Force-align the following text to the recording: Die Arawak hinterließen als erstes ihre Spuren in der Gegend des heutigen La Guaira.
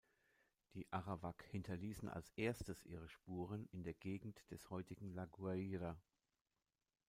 Die 0.73 0.91
Arawak 0.91 1.43
hinterließen 1.51 2.09
als 2.09 2.31
erstes 2.35 2.83
ihre 2.87 3.07
Spuren 3.07 3.67
in 3.67 3.83
der 3.83 3.93
Gegend 3.93 4.43
des 4.49 4.71
heutigen 4.71 5.13
La 5.13 5.25
Guaira. 5.25 5.95